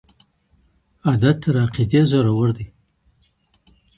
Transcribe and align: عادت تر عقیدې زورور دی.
عادت 1.07 1.37
تر 1.43 1.53
عقیدې 1.65 2.01
زورور 2.11 2.49
دی. 2.57 2.65